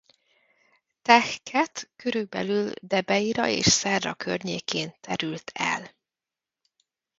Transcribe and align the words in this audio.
Teh-khet 1.01 1.89
körülbelül 1.95 2.71
Debeira 2.81 3.47
és 3.47 3.65
Szerra 3.65 4.13
környékén 4.13 4.93
terült 5.01 5.51
el. 5.53 5.91